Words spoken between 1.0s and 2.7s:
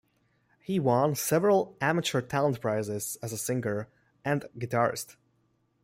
several amateur talent